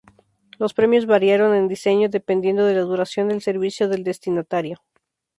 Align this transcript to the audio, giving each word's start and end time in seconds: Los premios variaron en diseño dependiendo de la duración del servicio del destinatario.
Los 0.57 0.73
premios 0.73 1.05
variaron 1.05 1.53
en 1.53 1.67
diseño 1.67 2.09
dependiendo 2.09 2.65
de 2.65 2.73
la 2.73 2.81
duración 2.81 3.27
del 3.27 3.43
servicio 3.43 3.87
del 3.87 4.03
destinatario. 4.03 4.81